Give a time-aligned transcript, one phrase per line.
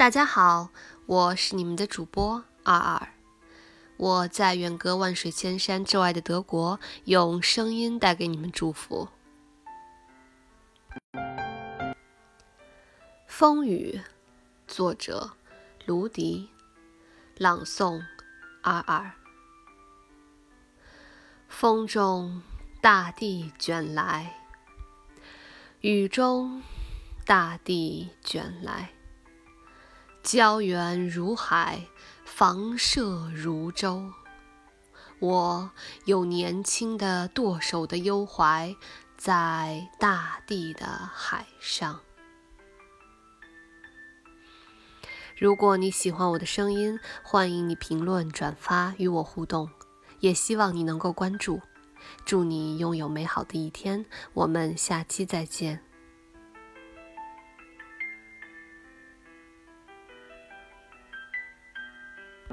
[0.00, 0.70] 大家好，
[1.04, 3.08] 我是你们的主播二二。
[3.98, 9.10] 我在远隔万水千山之外的德国，用声音带给你们祝福。
[13.26, 14.00] 风雨，
[14.66, 15.32] 作者
[15.84, 16.48] 卢迪，
[17.36, 18.02] 朗诵
[18.62, 19.12] 二二。
[21.46, 22.40] 风中
[22.80, 24.40] 大地卷来，
[25.82, 26.62] 雨中
[27.26, 28.92] 大地卷来。
[30.32, 31.88] 胶原如海，
[32.24, 34.12] 房舍如舟。
[35.18, 35.72] 我
[36.04, 38.76] 有年轻的舵手的忧怀，
[39.16, 41.98] 在大地的海上。
[45.36, 49.68] 如果你喜欢我的声音，欢迎你评论、转发与我互动，
[50.20, 51.60] 也希望你能够关注。
[52.24, 55.82] 祝你拥有美好的一天，我们下期再见。